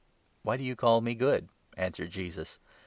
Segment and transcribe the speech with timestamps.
[0.41, 1.47] "Why do you call me good?"
[1.77, 2.57] answered Jesus.